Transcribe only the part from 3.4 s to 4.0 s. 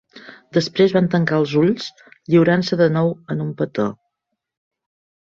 un petó.